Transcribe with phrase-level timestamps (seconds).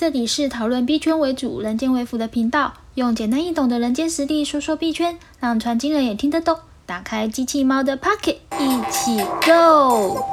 [0.00, 6.56] 这里是讨论币圈为主、人间为辅的频道，用简单易懂的人间实力说说币圈，让传经人也听得懂。
[6.86, 10.24] 打开机器猫的 Pocket，一起 Go！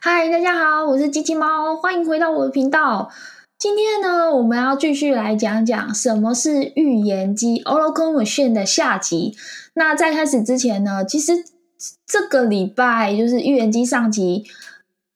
[0.00, 3.10] 嗨，大家好，我是机器猫，欢迎回到我的频道。
[3.58, 9.36] 今天呢，我们要继续来讲讲什么是预言机 Oracle Machine 的下集。
[9.74, 11.32] 那在开始之前呢，其实
[12.06, 14.44] 这个礼拜就是预言机上集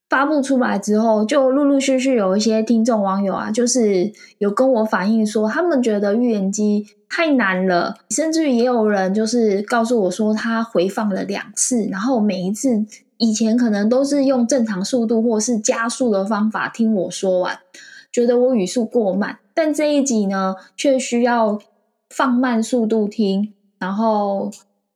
[0.08, 12.84] 发布出来之后，就陆陆续续有一些听众网友啊，就是有跟我反映说，他们觉得预言机太难了，甚至于也有人就是告诉我说，他回放了两次，然后每一次
[13.18, 17.58] 以前可能都是用正常速度或是加速的方法听我说完。
[18.12, 21.58] 觉得我语速过慢，但这一集呢，却需要
[22.10, 24.52] 放慢速度听，然后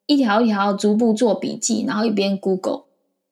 [0.09, 2.85] 一条一条逐步做笔记，然后一边 Google，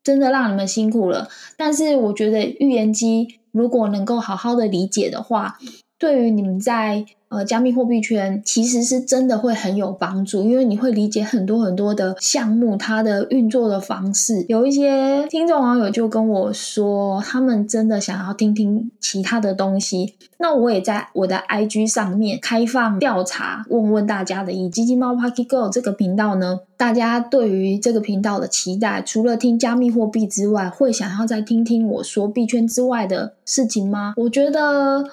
[0.04, 1.28] 真的让你们辛苦了。
[1.56, 5.58] 但是我觉得预言机如果能够好好的理解的话，
[5.98, 14.44] 对于你们在呃加密货币圈，其实是真的会很有帮助，因为你会理解很多很多的项目它的运作的方式。
[14.48, 20.14] 有一些听众网友就跟我说，他们真的想要听听其他的东西。
[20.38, 24.52] 那我也在我的 IG 上面开放调查，问问大家的。
[24.52, 34.12] 以基金猫 Pocket Go 这个频道呢，大家对于这个频道的期待，除了听加密货币之外，会想要再听听我说币圈之外的事情吗？
[34.18, 35.06] 我觉得。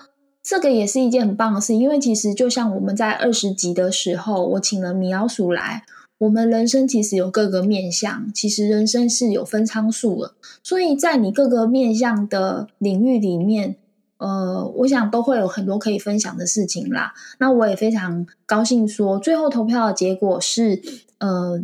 [0.43, 5.85] 这个也是一件很棒的事，因为其实就像我们在二十集的时候，我请了米老鼠来，
[6.17, 13.77] 我们人生其实有各个面向，其实人生是有分仓数的，所以在你各个面向的领域里面，
[14.17, 17.13] 呃，我想都会有很多可以分享的事情啦。
[17.39, 20.81] 那我也非常高兴说，最后投票的结果是，
[21.19, 21.63] 呃，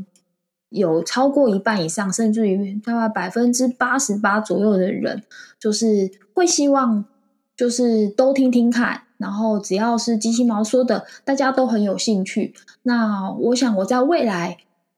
[0.69, 5.21] 有超过一半以上，甚至于大概百分之八十八左右的人，
[5.59, 7.03] 就是会希望。
[7.59, 12.53] 就是都听听看，然后只要是机器猫说的，大家都很有兴趣。
[12.83, 14.55] 那我想我在未来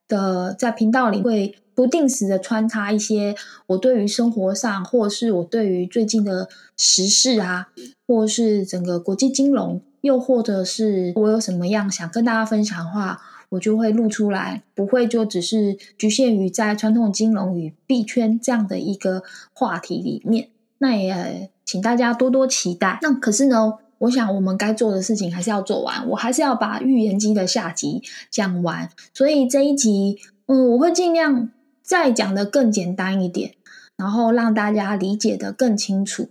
[0.07, 3.33] 的在频道里会不定时的穿插一些
[3.65, 6.47] 我对于生活上，或是我对于最近的
[6.77, 7.69] 时事啊，
[8.05, 13.19] 或是整个国际金融，又或者是我有什么样想跟大家分享的话，
[13.49, 20.49] 我就会录出来，不会就只是局限于在传统金融与币圈这样的一个话题里面。
[20.81, 21.49] 那也。
[21.63, 22.99] 请大家多多期待。
[23.01, 28.89] 那可是呢，我想我们该做的事情还是要做完，我还是要把预言机的下集讲完。
[29.13, 31.49] 所以这一集，嗯，我会尽量
[31.81, 33.53] 再讲的更简单一点，
[33.95, 36.27] 然后让大家理解的更清楚。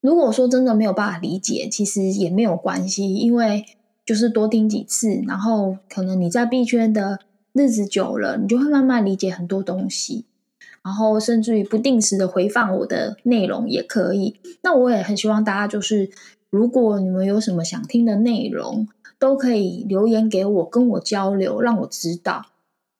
[0.00, 3.66] 如果说真的没有办法理解，其实也没有关系，因为
[4.06, 7.18] 就是多听几次，然后可能你在币圈的
[7.52, 10.24] 日子久了，你就会慢慢理解很多东西。
[10.82, 14.40] 然后甚至于不定时的回放我的内容也可以。
[14.62, 16.10] 那我也很希望大家就是，
[16.48, 22.46] 如果你们有什么想听的内容，都可以留言给我，跟我交流，让我知道，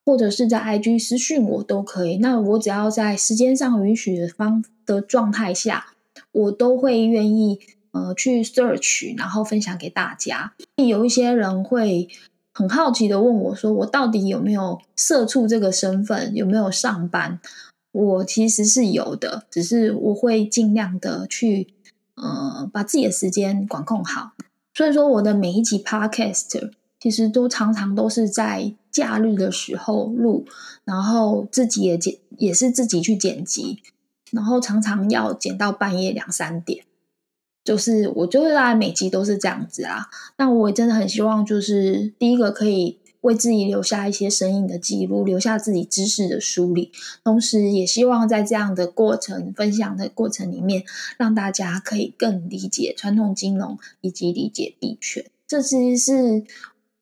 [0.05, 2.17] 或者是在 IG 私讯我都可以。
[2.17, 5.87] 那我只要在时间上允许的方的状态下，
[6.31, 7.59] 我都会愿意
[7.91, 10.53] 呃去 search，然后分享给大家。
[10.75, 12.07] 有一些人会
[12.53, 17.39] 很好奇的问我说，我到底有没有社畜这个身份，有没有上班？
[17.91, 21.73] 我其实是有的，只是我会尽量的去，
[22.15, 24.31] 呃，把自己的时间管控好。
[24.73, 30.45] 所以说，我的每一集 podcast 其实都常常都是在假日的时候录，
[30.85, 33.81] 然后自己也剪，也是自己去剪辑，
[34.31, 36.85] 然后常常要剪到半夜两三点。
[37.65, 40.09] 就是我就是大概每集都是这样子啦。
[40.37, 43.00] 那我真的很希望，就是第一个可以。
[43.21, 46.91] 为自己留下一些声音的记录，留下自己知识的梳理，
[47.23, 50.83] 同时也希望在这样的过程分享的过程里面，
[51.17, 55.25] 让大家可以更理解传统金融以及理解币圈。
[55.47, 56.43] 这其实是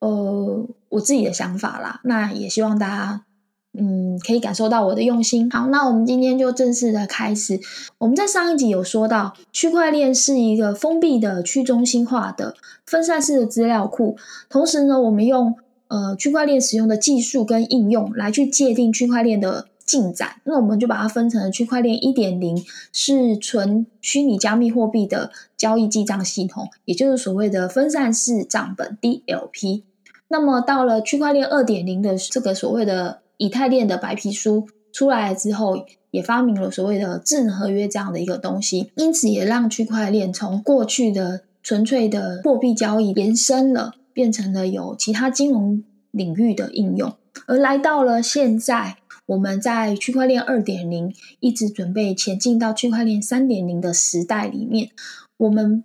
[0.00, 2.00] 呃我自己的想法啦。
[2.04, 3.24] 那也希望大家
[3.72, 5.50] 嗯可以感受到我的用心。
[5.50, 7.60] 好，那我们今天就正式的开始。
[7.98, 14.16] 我们在上一集有说到，区块链是一个封闭的去中心化的分散式的资料库，
[14.48, 15.56] 同时呢，我们用
[15.90, 29.82] 呃，区块链使用的技术跟应用来去界定区块链的进展，那我们就把它分成了区块链一点零是纯虚拟加密货币的交易记账系统，也就是所谓的分散式账本 DLP。
[30.28, 43.94] 那么到了区块链二点零的这个所谓的以太链的白皮书出来之后，也发明了所谓的智能合约这样的一个东西，因此也让区块链从过去的纯粹的货币交易延伸了。
[44.12, 47.16] 变成了有其他金融领域的应用，
[47.46, 48.96] 而来到了现在，
[49.26, 54.90] 我们在区块链二点零一直准备前进到区块链三点零的时代里面，
[55.36, 55.84] 我们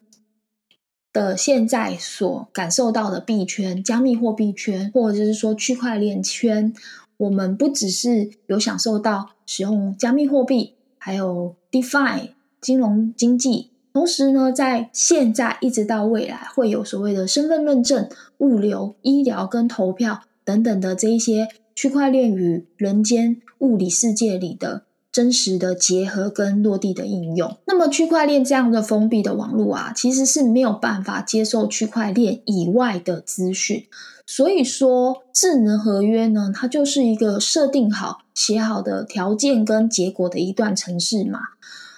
[1.13, 6.74] 的现在所感受到的币圈、加密货币圈，或者是说区块链圈，
[7.18, 13.69] 我们不只是有享受到使用加密货币，还有 DeFi 金融经济。
[13.95, 18.09] 同时呢，在现在一直到未来，会有所谓的身份认证、
[18.39, 24.83] 物流、医疗跟投票等等的这一些区块链与人间物理世界里的
[25.13, 27.56] 真实的结合跟落地的应用。
[27.68, 33.86] 那么，区块链这样的封闭的网络啊，其实是没有办法接受区块链以外的资讯。
[34.25, 41.39] 所以说，智能合约呢，它就是一个设定好、写好的条件跟结果的一段程式嘛。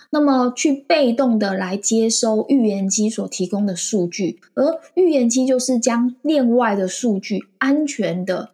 [0.10, 8.52] 那么，去被动的来接收预言机所提供的数据，而预言机就是将链外的数据安全的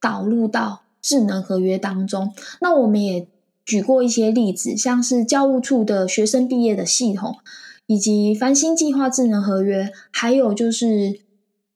[0.00, 2.32] 导入到智能合约当中。
[2.60, 3.26] 那我们也
[3.64, 7.36] 举过一些例子，像是教务处的学生毕业的系统，
[7.86, 11.20] 以及繁星计划智能合约，还有就是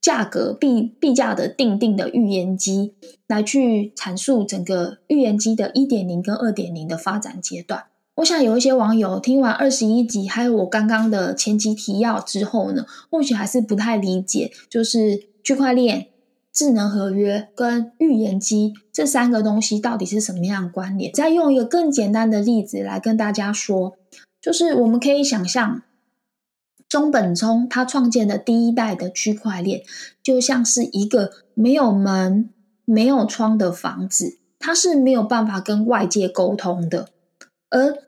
[0.00, 2.94] 价格币币价的定定的预言机，
[3.26, 7.86] 来去阐述整个预言机的一点零跟二点零的发展阶段。
[8.16, 16.08] 我想有一些网友听完二十一集，还有我刚刚的前集提要之后呢，或许还是不太理解，就是区块链、
[16.50, 21.12] 智能合约跟预言机这三个东西到底是什么样的关联。
[21.12, 23.98] 再用一个更简单的例子来跟大家说，
[24.40, 25.82] 就是我们可以想象，
[26.88, 29.82] 中本聪他创建的第一代的区块链，
[30.22, 32.48] 就像是一个没有门、
[32.86, 37.10] 没有窗的房子，它是没有办法跟外界沟通的，
[37.68, 38.05] 而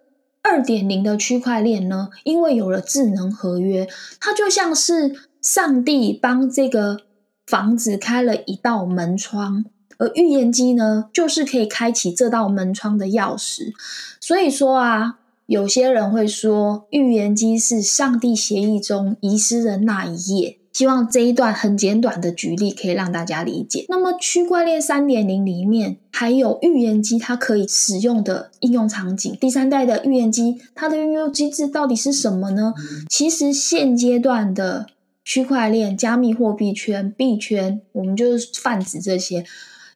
[0.50, 3.86] 二点零的区块链呢，因为有了智能合约，
[4.18, 7.02] 它就像是上帝帮这个
[7.46, 9.64] 房子开了一道门窗，
[9.98, 13.72] 而预言机呢，就是可以开启这道门窗的钥匙。
[14.20, 20.57] 所以说啊，有些人会说，预言机是上帝协议中遗失的那一页。
[20.72, 23.84] 希望这一段很简短的举例可以让大家理解。
[23.88, 29.36] 那么，区块链三点零里面还有预言机，它可以使用的应用场景。
[29.40, 32.74] 第三代的预言机，它的运用机制到底是什么呢？
[33.08, 34.86] 其实现阶段的
[35.24, 39.44] 区块链、加密货币圈、币圈，我们就是泛指这些，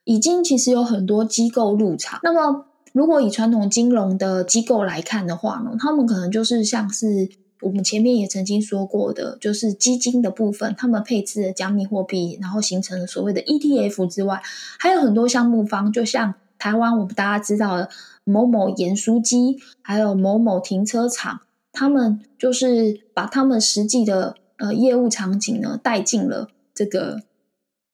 [0.03, 2.19] 已经其实有很多机构入场。
[2.23, 7.29] 那么，如果以传统金融的机构来看的话呢，他们可能就是像是。
[7.63, 14.41] 我们前面也曾经说过的，就是基金的部分，他们配置了加密货币，然后形成了所谓的 ETF 之外，
[14.77, 17.89] 还有很多项目方，就像台湾我们大家知道的
[18.25, 27.23] 某某盐酥鸡，还有某某停车场，他们就是把他们实际的呃业务场景呢带进了这个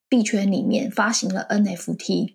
[0.10, 2.34] 币圈里面，发行了 NFT，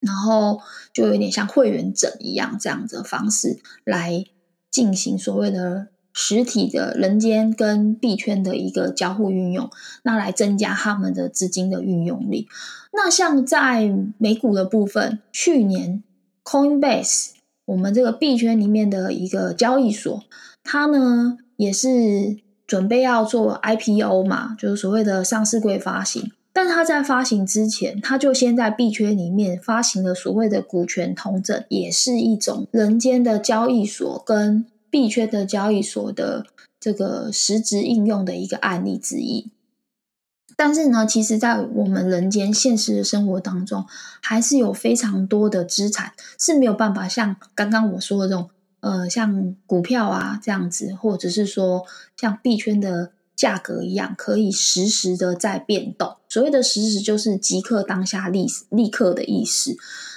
[0.00, 0.60] 然后
[0.92, 4.24] 就有点像会员整一样这样子的方式来
[4.70, 5.93] 进行所谓的。
[6.16, 9.68] 实体的人间跟币圈的一个交互运用，
[10.04, 12.46] 那来增加他们的资金的运用力。
[12.92, 16.04] 那像在美股的部分，去年
[16.44, 17.30] Coinbase
[17.64, 20.22] 我们这个币圈里面的一个交易所，
[20.62, 26.30] 它呢也是准备要做 IPO 嘛，就是所谓的上市柜发行。
[26.52, 34.64] 但它在发行之前，它就先在币圈里面发行了所谓的股权通证，也是一种人间的交易所跟。
[34.94, 36.46] 币圈的交易所的
[36.78, 39.50] 这个实质应用的一个案例之一，
[40.54, 43.84] 但是呢，其实，在我们人间现实的生活当中，
[44.22, 48.48] 还是有非常多的资产是没有办法像刚刚我说的这种，
[48.78, 51.84] 呃，像股票啊这样子，或者是说
[52.16, 56.18] 像币圈的价格一样，可以实时的在变动。
[56.28, 59.76] 所谓的实时，就是即刻当下立立刻的意思。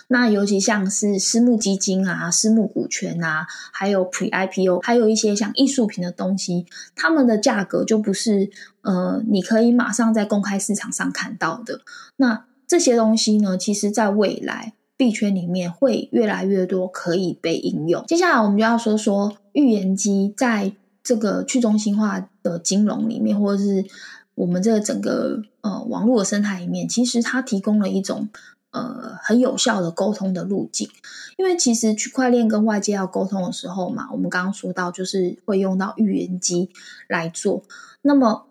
[0.10, 8.50] 那尤其像是私募基金啊、私募股权啊，还有 Pre IPO，还有一些像艺术品的东西，他们的价格就不是
[8.84, 11.82] 呃，你可以马上在公开市场上看到的。
[12.16, 18.06] 那这些东西呢，其实在未来币圈里面会越来越多可以被应用。
[18.08, 20.72] 接下来我们就要说说预言机在
[21.04, 23.84] 这个去中心化的金融里面，或者是
[24.36, 28.30] 我们这个整个呃网络的生态里面，其实它提供了一种。
[28.72, 30.90] 呃，很有效的沟通的路径，
[31.38, 36.70] 因为其实区块链跟外界要沟通的时候嘛，我们刚刚说到就是会用到预言机
[37.08, 37.64] 来做。
[38.02, 38.48] 那么，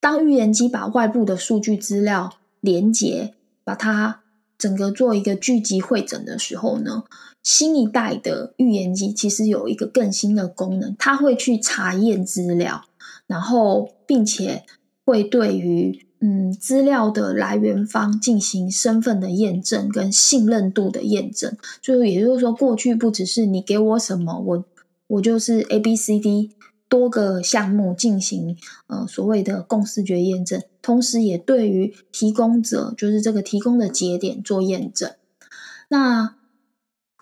[0.00, 3.34] 当预言机把外部的数据资料连接，
[3.64, 4.22] 把它
[4.58, 7.04] 整个做一个聚集会诊的时候呢，
[7.42, 12.84] 新一代的预言机其实有一个更新的功能，它会去查验资料，
[13.26, 14.64] 然后并且。
[15.06, 24.64] 会对于嗯资料的来源方进行身份的验证跟信任度的验证，就也就是说，过去不只是你给我什么，我
[25.06, 26.50] 我就是 A B C D
[26.88, 28.56] 多个项目进行
[28.88, 35.10] 呃所谓的共视觉验证，同时也对于提供者就是这个提供的节点做验证。
[35.88, 36.34] 那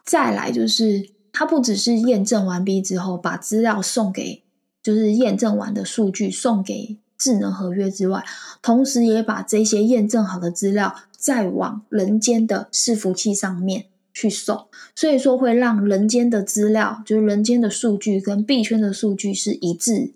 [0.04, 4.42] 再来就是，它不只是验证完毕之后把资料送给，
[4.82, 8.24] 就是验证完的数据送给智能合约之外，
[8.62, 20.12] 同时也把这些验证好的资料再往人间的伺服器上面去送，所以说会让人间的资料，就是人间的数据跟币圈的数据是一致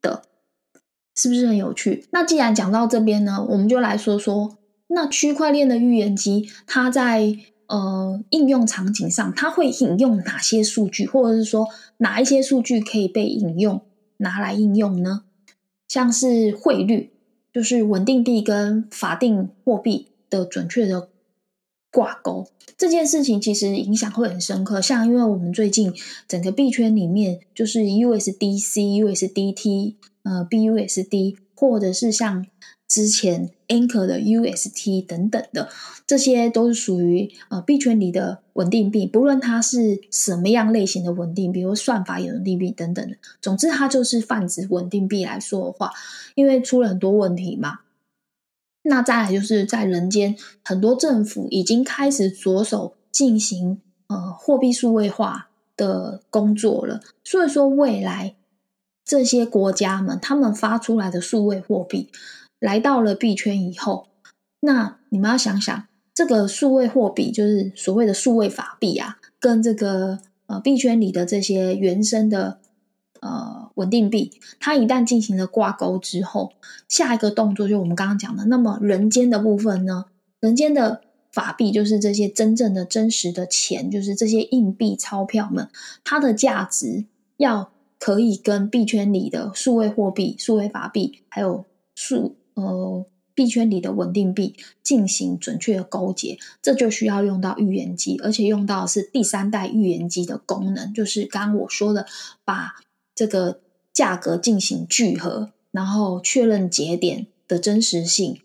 [0.00, 0.22] 的，
[1.14, 2.06] 是不是很有趣？
[2.10, 4.56] 那既然讲到这边呢，我们就来说说，
[4.88, 7.36] 那区块链的预言机，它在。
[7.68, 13.82] 呃，应用场景上，它会引用哪些数据，或者是说哪一些数据可以被引用
[14.18, 15.24] 拿来应用呢？
[15.96, 17.08] 像是汇率，
[17.54, 21.08] 就是稳定币跟法定货币的准确的
[21.90, 24.78] 挂钩，这件事情其实影响会很深刻。
[24.78, 25.94] 像因为我们最近
[26.28, 32.44] 整个币圈里面，就是 USDC、USDT、呃 BUSD，或者是像。
[32.88, 35.68] 之前 Anchor 的 UST 等等的，
[36.06, 43.16] 这些都是属于呃币圈里的稳定币，不论它是什么样类型的稳定币，比如算法稳定币等等的。
[43.42, 45.90] 总之，它就是泛指稳定币来说的话，
[46.36, 47.80] 因为出了很多问题嘛。
[48.82, 58.36] 那再来就是在人间，很多政府已经开始着手进行呃货币数位化的工作了，所以说未来
[59.04, 62.10] 这些国家们他们发出来的数位货币。
[62.58, 64.08] 来到了币圈以后，
[64.60, 72.58] 那你们要想想，这个数位货币就是所谓的数位法币啊，跟这个呃币圈里的这些原生的
[73.20, 76.54] 呃稳定币，它一旦进行了挂钩之后，
[76.88, 80.06] 下一个动作就我们刚刚讲的，那么人间的部分呢，
[80.40, 85.68] 人间的法币就是这些真正的真实的钱，就是这些硬币钞票们，
[86.02, 87.04] 它的价值
[87.36, 92.34] 要可以跟币圈里的数位货币、数位法币还有数。
[92.56, 102.06] 呃，币圈里的稳定币进行准确的勾结，这就需要用到预言机，而且用到是第三代预言机的功能，就是刚刚我说的，
[102.46, 102.76] 把
[103.14, 103.60] 这个
[103.92, 108.40] 价格进行聚合，然后确认节点的真实性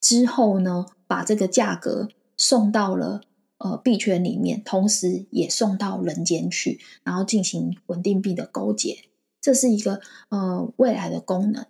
[0.00, 2.08] 之后呢，把这个价格
[2.38, 3.20] 送到了
[3.58, 9.04] 呃币圈里面，同时也送到人间去，然后进行稳定币的勾结，
[9.42, 11.66] 这是一个呃未来的功能。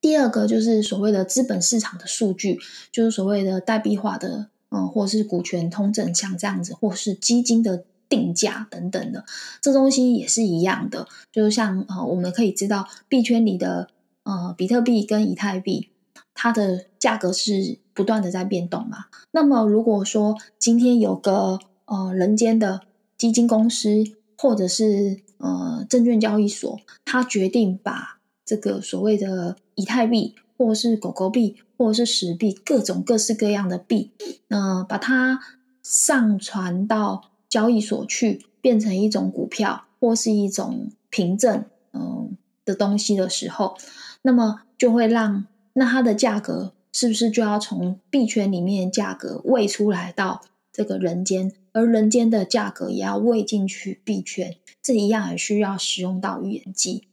[0.00, 2.58] 第二个就是所谓的资本市场的数据，
[2.90, 9.24] 就是所谓的代币化的，嗯，或是股权通证，像这样子，或是基金的定价等等的，
[9.60, 11.06] 这东西也是一样的。
[11.32, 13.88] 就是像呃，我们可以知道币圈里的
[14.24, 15.90] 呃比特币跟以太币，
[16.34, 19.06] 它的价格是不断的在变动嘛。
[19.32, 22.82] 那么如果说今天有个呃人间的
[23.18, 24.04] 基金公司，
[24.38, 34.10] 或者是呃证券交易所，它决定把这个所谓的以太币，或者是狗狗币，或者是石币，各种各式各样的币，
[34.48, 35.38] 呃，把它
[35.84, 43.76] 上传到交易所去，变成一种股票或是一种凭证，嗯的东西的时候，
[44.22, 50.40] 那么就会让那它的价格是不是就要从币圈里面价格喂出来到
[50.72, 57.04] 这个人间，而人间的价格也要喂进去币圈，这一样也需要使用到预言机。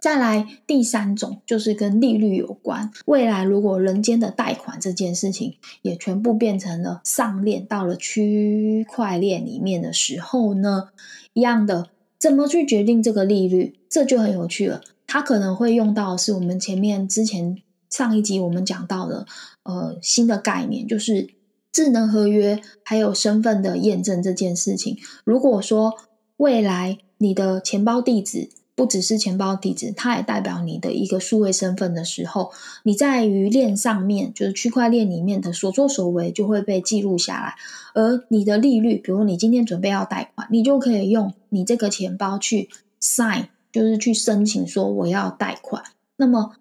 [0.00, 2.90] 再来第三种就是跟利率有关。
[3.06, 10.88] 未来如果人间的贷款这件事情也全部变成了上链到了区块链里面的时候呢，
[11.32, 11.88] 一样的
[12.18, 14.80] 怎么去决定这个利率，这就很有趣了。
[15.06, 17.56] 它可能会用到是我们前面之前
[17.90, 19.26] 上一集我们讲到的
[19.62, 21.30] 呃新的概念，就是
[21.72, 24.96] 智能合约还有身份的验证这件事情。
[25.24, 25.94] 如果说
[26.36, 32.52] 未来你的钱包地址，不只是钱包地址，它也代表你的一个数位身份的时候，
[32.84, 37.56] 你在于链上面，就是区块链里面的所作所为就会被记录下来。
[37.92, 42.68] 而你的利率，比如你今天准备要贷款，你就可以用你这个钱包去
[43.02, 45.82] sign，就是去申请说我要贷款。
[46.16, 46.52] 那么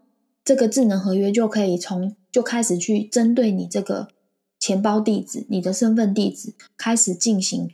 [0.44, 4.08] 这个智能合约就可以从就开始去针对你这个
[4.60, 7.70] 钱包地址、你的身份地址开始进行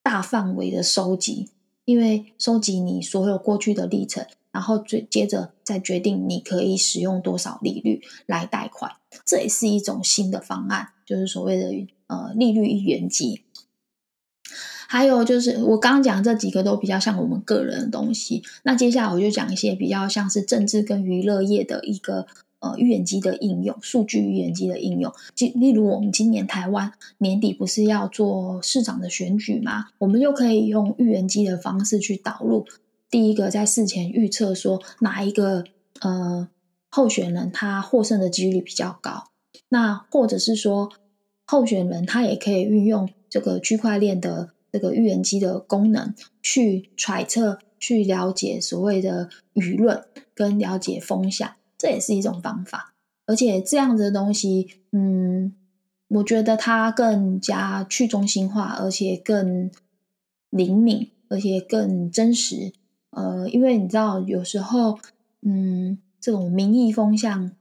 [0.00, 1.48] 大范围的收集。
[1.84, 8.92] 因为收集你所有过去的历程，然后最接着再决定你可以使用多少利率来贷款，
[9.24, 13.42] 这也是一种新的方案，就是所谓的呃利率一元机。
[14.86, 22.26] 还有就是我刚刚讲这几个都比较像我们个人的东西，那接下来我就讲一些比较像是政治跟娱乐业的一个
[22.64, 25.12] 呃预言机的应用，数据预言机的应用。
[25.34, 29.88] 就例如我们今年台湾年底不是要做市长的选举吗？
[29.98, 32.64] 我们就可以用预言机的方式去导入。
[33.10, 35.64] 第一个在事前预测说哪一个
[36.00, 36.48] 呃
[36.90, 39.28] 候选人他获胜的几率比较高，
[39.68, 40.90] 那或者是说
[41.46, 44.50] 候选人他也可以运用这个区块链的。
[44.74, 50.02] 这个预言机的功能，去揣测、去了解所谓的舆论
[50.34, 51.52] 跟了解风向，
[51.84, 52.94] 这也是一种方法。
[53.26, 55.54] 而且这样子的东西，嗯，
[56.08, 59.70] 我觉得它更加去中心化，而且更
[60.48, 62.72] 灵敏，而且更真实。
[63.10, 64.98] 呃，因为你知道，有时候，
[65.42, 67.52] 嗯，这种民意风向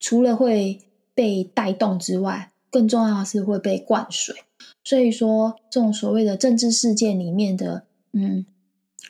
[0.00, 0.80] 除了会
[1.12, 4.34] 被带动之外，更重要的是会被灌水。
[4.82, 8.46] 所以说，这种所谓的政治事件里面的，嗯，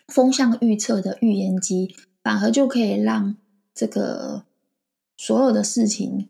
[0.09, 3.37] 风向预测的预言机，反而就可以让
[3.73, 4.43] 这个
[5.19, 6.29] 所有的事情，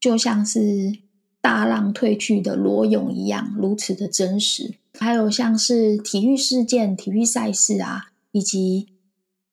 [0.00, 0.98] 就像是
[1.40, 4.74] 大浪退去的裸泳一样，如此的真实。
[4.98, 8.88] 还有像是体育事件、体育赛事啊，以及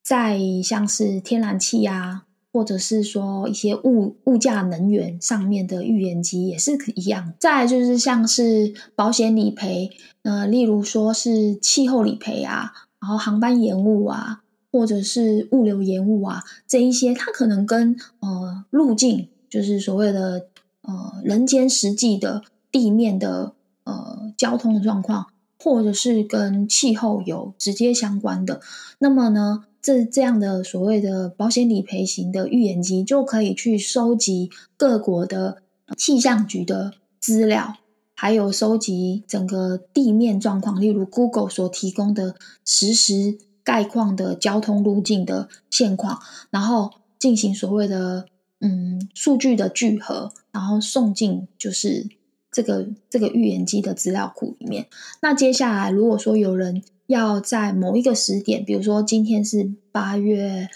[0.02, 2.24] 在像是天然气啊。
[2.54, 7.34] 或者是说一些物物价能源上面的预言机也是一样。
[7.38, 9.92] 再就是像是保险理赔，
[10.24, 20.48] 呃，例如说是气候理赔啊，然后航班延误啊，或者是物流延误啊，这一些它可能跟呃路径，就是所谓的
[20.82, 25.28] 呃人间实际的地面的呃交通的状况，
[25.60, 28.62] 或者是跟气候有直接相关的。
[29.00, 29.64] 那么呢？
[29.80, 35.62] 这这样的所谓的保险理赔型的预言机，就可以去收集各国的
[35.96, 37.76] 气象局的资料，
[38.14, 48.26] 还有收集整个地面状况，例如 Google 所提供的实时概况的交通路径的现况，然后进行所谓的
[48.62, 52.08] 嗯数据的聚合，然后送进就是
[52.50, 54.88] 这个这个预言机的资料库里面。
[55.22, 60.70] 那接下来如果说有人要在某一个时点，比如说今天是八月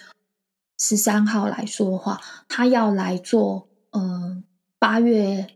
[0.78, 4.44] 十三号来说的话，他要来做嗯
[4.78, 5.48] 八月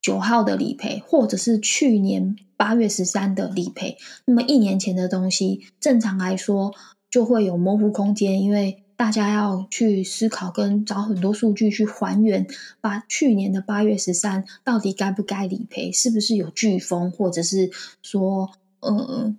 [0.00, 6.74] 九号的理赔，或者是去年八月十三的理赔，那么一年前的东西，正常来说
[7.10, 12.46] 就会有模糊空间，因为大家要去思考跟找很多数据去还原，
[12.80, 17.70] 把去年的八月十三到底该不该理赔，是不是有飓风，或者是
[18.02, 19.38] 说嗯。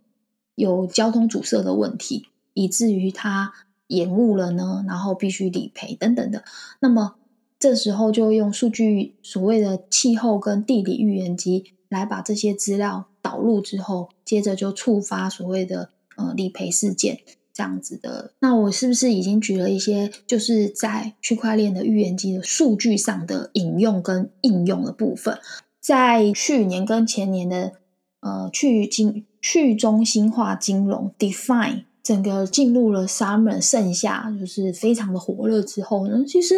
[0.53, 3.53] 有交通阻塞的问题，以至于它
[3.87, 6.43] 延误了呢，然后必须理赔等等的。
[6.79, 7.15] 那么
[7.61, 17.19] 这时候就用数据所谓的气候跟地理预言机来把这些资料导入之后，接着就触发所谓的呃理赔事件
[17.53, 18.33] 这样子的。
[18.39, 25.37] 那我是不是已经举了一些就是在区块链的预言机的数据上的引用跟应用的部分？
[25.79, 27.73] 在去年跟前年的
[28.19, 29.25] 呃去金。
[29.43, 36.53] 去中心化金融 （Define） 整个进入了 Summer 盛夏，就是非常的火热之后呢，其实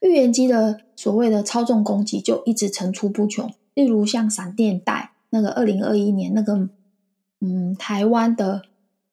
[0.00, 3.52] 预言机的所谓的操纵攻击就一直层出不穷。
[3.74, 6.68] 例如像闪电贷那个二零二一年那个，
[7.40, 8.62] 嗯，台湾的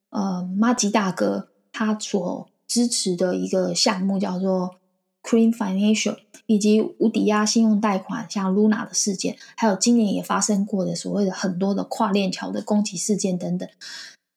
[0.09, 4.75] 呃马吉大哥他所支持的一个项目叫做。
[5.23, 13.67] Clean Financial 以及无抵押信用贷款，像 Luna 的事件，还有今年也发生过的所谓的很多的跨链桥的攻击事件等等。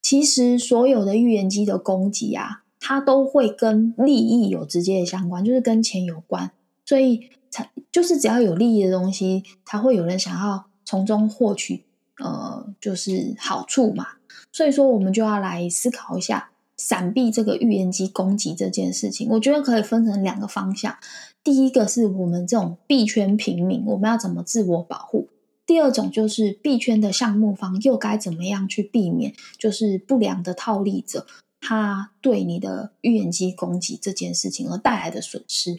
[0.02, 6.50] 其实所有的预言机的攻击啊，它都会跟利益有直接的相关，就是跟钱有关。
[6.84, 11.84] 所以才就是只要有利益的东西，才会有人想要从中获取
[12.18, 14.06] 呃，就是好处嘛。
[14.50, 16.50] 所以说，我们就要来思考一下。
[16.76, 20.96] 闪避这个预言机攻击这件事情，我觉得可以分成两个方向。
[21.44, 25.28] 第一个是我们这种币圈平民，我们要怎么自我保护；
[25.66, 31.26] 第二种就是币圈的项目方又该怎么样去避免，就是不良的套利者
[31.60, 35.78] 他对你的预言机攻击这件事情而带来的损失。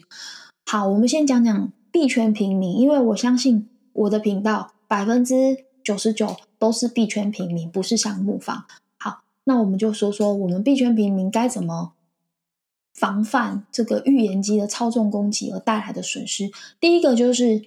[0.64, 8.64] 好，我们先讲讲币圈平民，因为我相信我的频道百分之九十九都是币圈平民，不是项目方。
[8.98, 11.92] 好那我们就说说我们币圈平民该怎么
[12.94, 16.50] 防范这个预言机的操纵攻击而带来的损失。
[16.78, 17.62] 第一个就是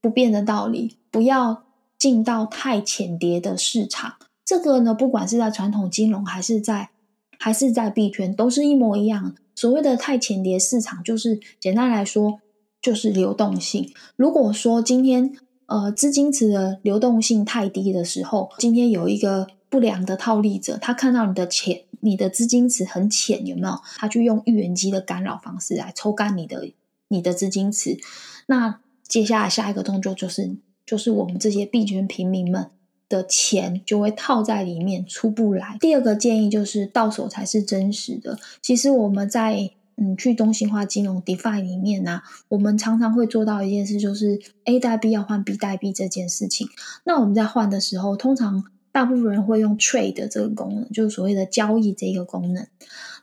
[0.00, 1.64] 不变的道理，不要
[1.98, 4.14] 进到太浅碟的市场。
[4.44, 6.90] 这个呢，不管是在传统金融还是在
[7.38, 9.34] 还是在币圈，都是一模一样。
[9.54, 12.40] 所谓的太浅碟市场，就是简单来说
[12.82, 13.90] 就是流动性。
[14.16, 15.32] 如果说今天
[15.66, 23.78] 呃资金池的流动性太低的时候，今天有一个不良的套利者，他看到你的钱，你的资金池很浅，有没有？
[23.96, 26.70] 他去用预言机的干扰方式来抽干你的
[27.08, 27.98] 你的资金池。
[28.46, 32.70] 那接下来下一个动作就是，就是我们这些币圈平民们。
[33.08, 35.76] 的钱就会套在里面出不来。
[35.80, 38.38] 第二个建议就是到手才是真实的。
[38.60, 46.68] 其实我们在嗯去中心化金融 DeFi 里面呢，我们常常会做到一件事，就是 A 代币要换 B 代币这件事情。
[47.04, 52.66] 那我们在换的时候，通常大部分人会用 Trade 这个功能，就是所谓的交易这个功能。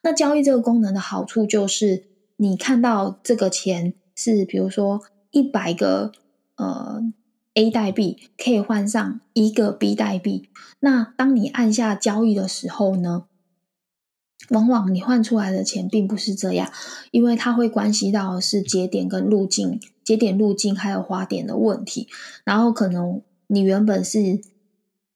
[0.02, 2.04] 那交易这个功能的好处就是，
[2.38, 6.12] 你看到这个钱是比如说一百个
[6.56, 7.02] 呃。
[7.56, 13.26] A 代币可以换上一个 B 代币，那当你按下交易的时候呢，
[14.50, 16.72] 往往你换出来的钱并不是这样，
[17.12, 22.08] 因为它会关系到是节点跟路径、节点路径还有花点的问题，
[22.44, 24.42] 然后可能你原本是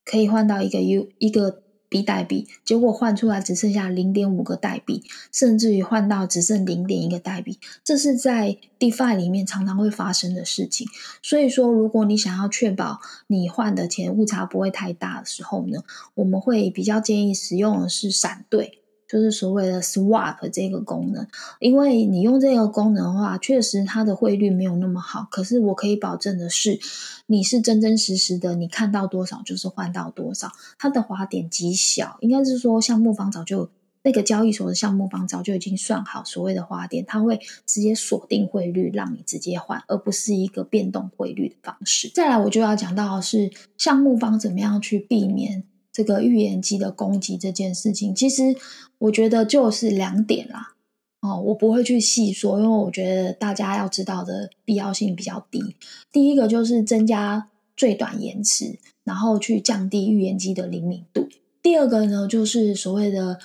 [0.06, 1.64] 可以换到一个 U 一个。
[1.90, 10.88] B 代币，结果换出来只剩下零点五个代币，甚至于换到只剩零点一个代币，这是在 DeFi 里面常常会发生的事情。
[11.24, 15.84] 所以说，如果你想要确保你换的钱误差不会太大的时候呢，
[16.16, 18.80] 我们会比较建议使用的是闪兑。
[19.08, 21.26] 就是所谓的 swap 这个功能，
[21.60, 25.28] 因为你用这个功能的话，确实它的汇率没有那么好。
[25.32, 26.80] 可是我可以保证的是，
[27.28, 32.18] 你是真真实实的，你看到多少就是换到多少，它的滑点极小。
[32.20, 33.70] 应该是说，项目方早就
[34.04, 42.12] 那个交易所的项目方早就已经算好所谓的滑点，它会直接锁定汇率让你直接换，而不是一个变动汇率的方式。
[42.14, 45.64] 再来，我就要讲到是项目方怎么样去避免。
[45.98, 48.56] 这个预言机的攻击这件事情，其实
[49.00, 50.76] 我觉得就是两点啦。
[51.22, 55.76] 哦，我不会去细说，因为我觉得大家要知道的必要性比较低。
[56.12, 61.28] 第一个就是增加最短延迟，然后去降低预言机的灵敏度。
[61.64, 63.40] 第二个呢，就是所谓的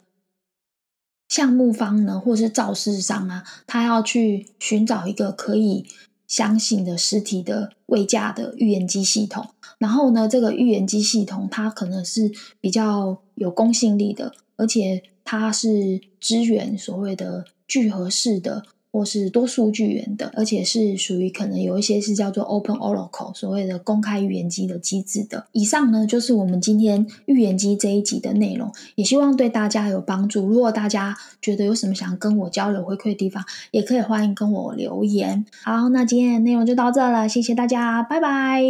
[1.30, 5.86] 项目方呢，或是造势商啊，他要去寻找一个可以。
[6.26, 12.30] 相信的实体的位价的预言机系统，然后呢，这个预言机系统它可能是
[12.60, 18.64] 比较有公信力的，而且它是支援所谓的聚合式的。
[18.92, 25.46] 或是多数据源的，而且是属于可能有一些是叫做 Open Oracle 所谓的公开预言机的机制的。
[25.52, 30.46] 以上呢就是我们今天预言机这一集的内容，也希望对大家有帮助。
[30.46, 35.46] 如果大家觉得有什么想跟我交流回馈的地方，也可以欢迎跟我留言。
[35.62, 38.62] 好，那今天的内容就到这了，谢谢大家，拜拜。